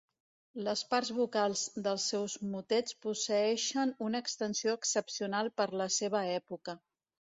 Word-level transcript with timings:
Les 0.67 0.81
parts 0.93 1.11
vocals 1.17 1.65
dels 1.89 2.07
seus 2.15 2.39
motets 2.55 2.97
posseeixen 3.07 3.95
una 4.09 4.25
extensió 4.27 4.77
excepcional 4.83 5.57
per 5.63 5.73
la 5.81 5.93
seva 6.03 6.29
època. 6.45 6.81